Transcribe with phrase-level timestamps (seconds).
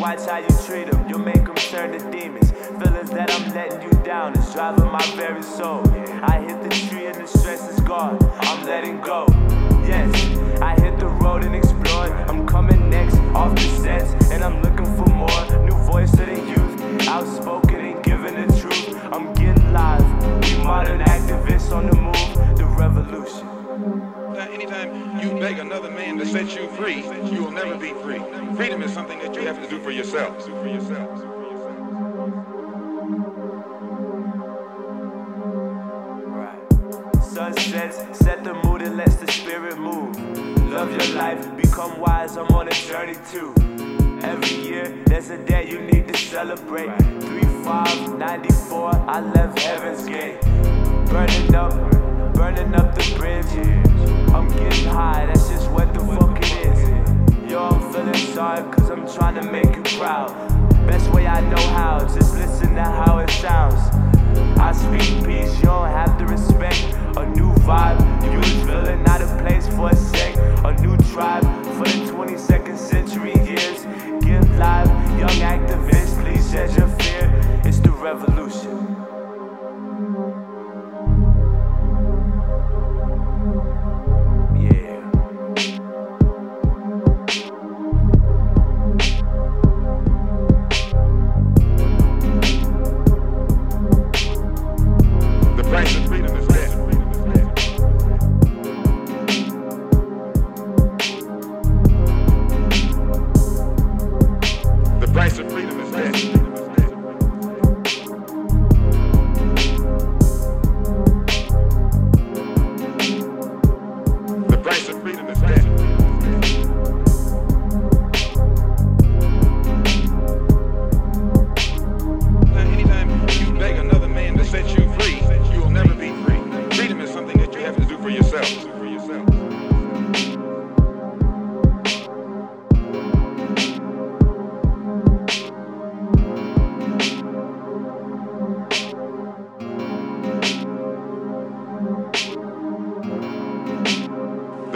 [0.00, 1.08] watch how you treat them.
[1.08, 2.50] You make them turn to demons.
[2.50, 5.82] Feelings that I'm letting you down is driving my very soul.
[6.22, 7.26] I hit the tree and the
[27.68, 28.18] never be free.
[28.56, 30.42] Freedom is something that you have to do for yourself.
[30.42, 31.18] For yourself.
[37.22, 40.16] Sunsets set the mood and lets the spirit move.
[40.70, 42.36] Love your life, become wise.
[42.36, 43.54] I'm on a journey too.
[44.22, 46.90] Every year, there's a day you need to celebrate.
[47.20, 50.40] 3 5 94, I left heaven's gate.
[51.10, 51.72] Burning up,
[52.34, 53.46] burning up the bridge.
[54.34, 54.97] I'm getting high,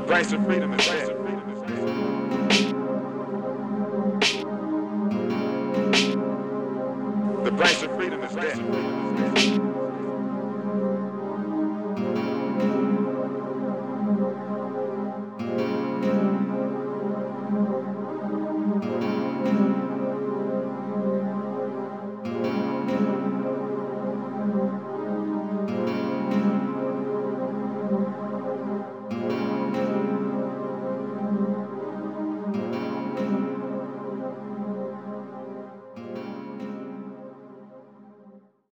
[0.00, 1.08] the price of freedom is dead.
[7.44, 9.69] The price of freedom is dead.